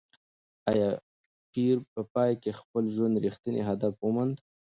ایا 0.69 0.89
پییر 1.51 1.77
په 1.93 2.01
پای 2.13 2.31
کې 2.43 2.51
د 2.53 2.57
خپل 2.59 2.83
ژوند 2.95 3.15
رښتینی 3.25 3.61
هدف 3.69 3.93
وموند؟ 3.99 4.35